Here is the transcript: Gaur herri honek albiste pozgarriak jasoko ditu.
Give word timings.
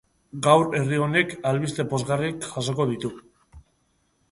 Gaur 0.45 0.63
herri 0.79 1.01
honek 1.07 1.35
albiste 1.51 1.85
pozgarriak 1.93 2.51
jasoko 2.57 2.91
ditu. 2.95 3.15